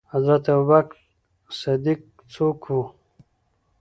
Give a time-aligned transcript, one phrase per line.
[0.13, 0.99] حضرت ابوبکر
[1.61, 2.01] صديق
[2.33, 2.81] څوک وو؟